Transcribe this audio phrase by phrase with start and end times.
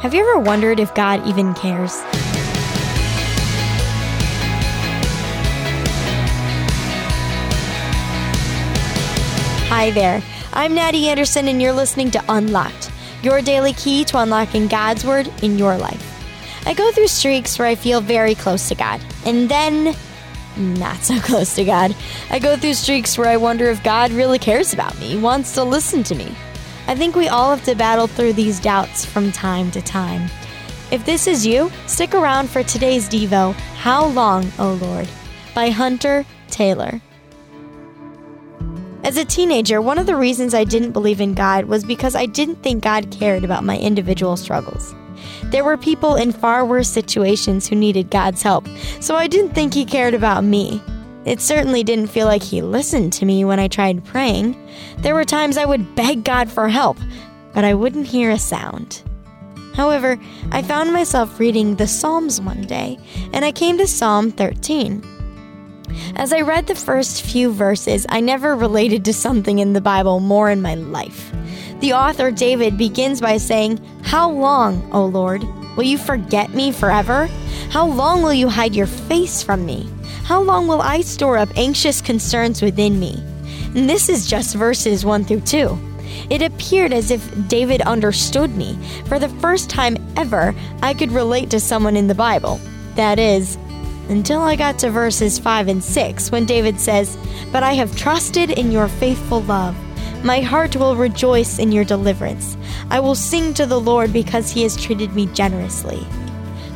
[0.00, 2.00] Have you ever wondered if God even cares?
[9.68, 10.22] Hi there.
[10.54, 12.90] I'm Natty Anderson, and you're listening to Unlocked,
[13.22, 16.66] your daily key to unlocking God's Word in your life.
[16.66, 19.94] I go through streaks where I feel very close to God, and then
[20.56, 21.94] not so close to God.
[22.30, 25.62] I go through streaks where I wonder if God really cares about me, wants to
[25.62, 26.34] listen to me.
[26.90, 30.28] I think we all have to battle through these doubts from time to time.
[30.90, 35.08] If this is you, stick around for today's Devo, How Long, O Lord,
[35.54, 37.00] by Hunter Taylor.
[39.04, 42.26] As a teenager, one of the reasons I didn't believe in God was because I
[42.26, 44.92] didn't think God cared about my individual struggles.
[45.44, 48.66] There were people in far worse situations who needed God's help,
[48.98, 50.82] so I didn't think He cared about me.
[51.24, 54.56] It certainly didn't feel like He listened to me when I tried praying.
[54.98, 56.98] There were times I would beg God for help,
[57.52, 59.02] but I wouldn't hear a sound.
[59.74, 60.18] However,
[60.50, 62.98] I found myself reading the Psalms one day,
[63.32, 65.02] and I came to Psalm 13.
[66.16, 70.20] As I read the first few verses, I never related to something in the Bible
[70.20, 71.32] more in my life.
[71.80, 75.42] The author, David, begins by saying, How long, O Lord,
[75.76, 77.26] will you forget me forever?
[77.70, 79.88] How long will you hide your face from me?
[80.30, 83.20] How long will I store up anxious concerns within me?
[83.74, 85.76] And this is just verses 1 through 2.
[86.30, 88.78] It appeared as if David understood me.
[89.06, 92.60] For the first time ever, I could relate to someone in the Bible.
[92.94, 93.56] That is,
[94.08, 97.18] until I got to verses 5 and 6, when David says,
[97.50, 99.74] But I have trusted in your faithful love.
[100.24, 102.56] My heart will rejoice in your deliverance.
[102.88, 106.06] I will sing to the Lord because he has treated me generously.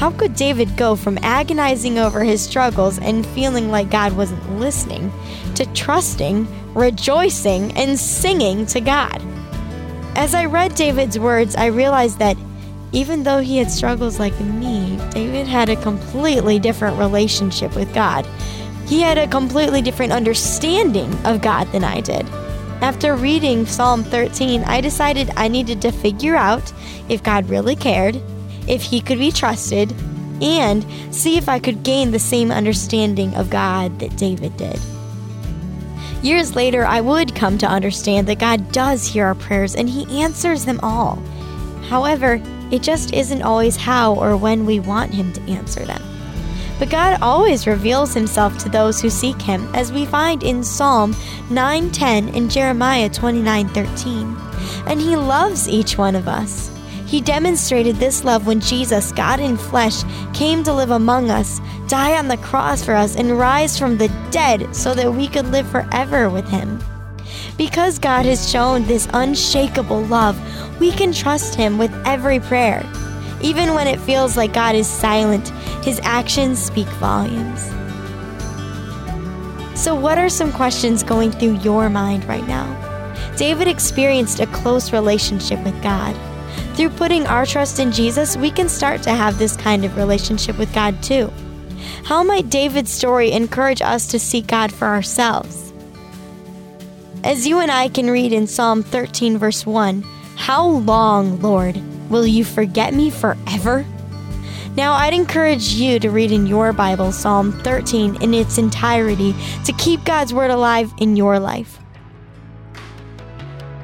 [0.00, 5.12] How could David go from agonizing over his struggles and feeling like God wasn't listening
[5.56, 9.22] to trusting, rejoicing, and singing to God?
[10.16, 12.38] As I read David's words, I realized that
[12.92, 18.24] even though he had struggles like me, David had a completely different relationship with God.
[18.86, 22.26] He had a completely different understanding of God than I did.
[22.80, 26.72] After reading Psalm 13, I decided I needed to figure out
[27.10, 28.18] if God really cared,
[28.70, 29.92] if he could be trusted,
[30.40, 34.78] and see if I could gain the same understanding of God that David did.
[36.22, 40.22] Years later, I would come to understand that God does hear our prayers and he
[40.22, 41.16] answers them all.
[41.88, 46.02] However, it just isn't always how or when we want Him to answer them.
[46.78, 51.14] But God always reveals Himself to those who seek Him, as we find in Psalm
[51.50, 54.36] 9:10 and Jeremiah 29:13.
[54.86, 56.70] And He loves each one of us.
[57.10, 62.16] He demonstrated this love when Jesus, God in flesh, came to live among us, die
[62.16, 65.68] on the cross for us, and rise from the dead so that we could live
[65.68, 66.78] forever with Him.
[67.58, 70.38] Because God has shown this unshakable love,
[70.78, 72.88] we can trust Him with every prayer.
[73.42, 75.48] Even when it feels like God is silent,
[75.82, 77.64] His actions speak volumes.
[79.74, 82.68] So, what are some questions going through your mind right now?
[83.36, 86.14] David experienced a close relationship with God.
[86.74, 90.58] Through putting our trust in Jesus, we can start to have this kind of relationship
[90.58, 91.32] with God too.
[92.04, 95.72] How might David's story encourage us to seek God for ourselves?
[97.22, 100.02] As you and I can read in Psalm 13, verse 1,
[100.36, 101.78] how long, Lord,
[102.08, 103.84] will you forget me forever?
[104.76, 109.72] Now, I'd encourage you to read in your Bible Psalm 13 in its entirety to
[109.74, 111.78] keep God's Word alive in your life.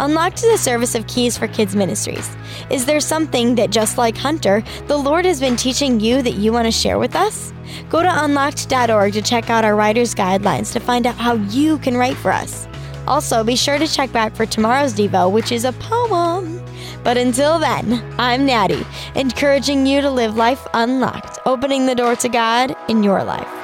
[0.00, 2.34] Unlocked is a service of Keys for Kids Ministries.
[2.70, 6.52] Is there something that, just like Hunter, the Lord has been teaching you that you
[6.54, 7.52] want to share with us?
[7.90, 11.98] Go to unlocked.org to check out our writer's guidelines to find out how you can
[11.98, 12.66] write for us.
[13.06, 16.64] Also, be sure to check back for tomorrow's Devo, which is a poem.
[17.04, 18.86] But until then, I'm Natty,
[19.16, 23.59] encouraging you to live life unlocked, opening the door to God in your life.